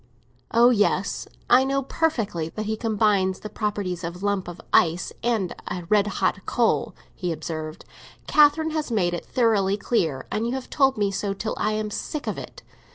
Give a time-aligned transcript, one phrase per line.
[0.49, 5.13] "Oh yes, I know perfectly that he combines the properties of a lump of ice
[5.21, 7.85] and a red hot coal," he observed.
[8.25, 11.91] "Catherine has made it thoroughly clear, and you have told me so till I am
[11.91, 12.63] sick of it.